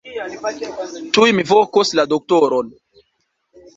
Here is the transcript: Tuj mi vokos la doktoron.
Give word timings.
Tuj 1.17 1.27
mi 1.39 1.45
vokos 1.51 1.93
la 1.99 2.07
doktoron. 2.15 2.77